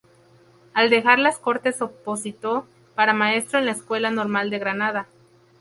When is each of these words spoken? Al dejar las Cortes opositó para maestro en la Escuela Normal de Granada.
Al 0.73 0.89
dejar 0.89 1.19
las 1.19 1.37
Cortes 1.37 1.79
opositó 1.79 2.65
para 2.95 3.13
maestro 3.13 3.59
en 3.59 3.67
la 3.67 3.73
Escuela 3.73 4.09
Normal 4.09 4.49
de 4.49 4.57
Granada. 4.57 5.07